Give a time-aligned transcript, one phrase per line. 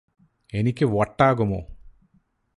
[0.53, 1.61] എനിക്ക് വട്ടാകുമോ